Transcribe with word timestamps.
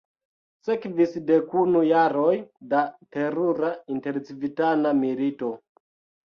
Sekvis 0.67 1.11
dekunu 1.27 1.83
jaroj 1.87 2.31
da 2.71 2.79
terura 3.17 3.71
intercivitana 3.97 4.95
milito. 5.05 5.53